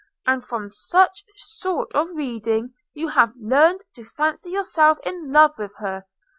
and 0.25 0.43
from 0.43 0.67
such 0.67 1.23
sort 1.35 1.93
of 1.93 2.09
reading 2.15 2.73
you 2.95 3.07
have 3.09 3.31
learned 3.39 3.85
to 3.93 4.03
fancy 4.03 4.49
yourself 4.49 4.97
in 5.03 5.31
love 5.31 5.51
with 5.59 5.75
her. 5.75 6.03